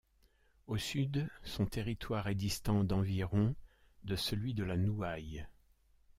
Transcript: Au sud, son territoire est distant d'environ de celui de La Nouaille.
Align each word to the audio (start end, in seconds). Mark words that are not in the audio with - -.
Au 0.65 0.77
sud, 0.77 1.29
son 1.43 1.67
territoire 1.67 2.25
est 2.27 2.33
distant 2.33 2.83
d'environ 2.83 3.53
de 4.03 4.15
celui 4.15 4.55
de 4.55 4.63
La 4.63 4.75
Nouaille. 4.75 5.45